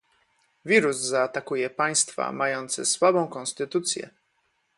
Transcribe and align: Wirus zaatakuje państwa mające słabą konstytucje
Wirus 0.65 0.97
zaatakuje 1.03 1.69
państwa 1.69 2.31
mające 2.31 2.85
słabą 2.85 3.27
konstytucje 3.27 4.09